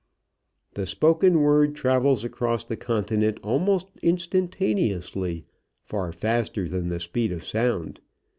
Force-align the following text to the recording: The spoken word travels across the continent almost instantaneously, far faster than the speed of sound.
The 0.73 0.87
spoken 0.87 1.41
word 1.41 1.75
travels 1.75 2.23
across 2.23 2.63
the 2.63 2.75
continent 2.75 3.39
almost 3.43 3.91
instantaneously, 4.01 5.45
far 5.83 6.11
faster 6.11 6.67
than 6.67 6.89
the 6.89 6.99
speed 6.99 7.31
of 7.31 7.45
sound. 7.45 7.99